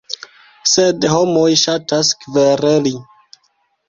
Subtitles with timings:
[0.69, 2.95] Sed homoj ŝatas kvereli.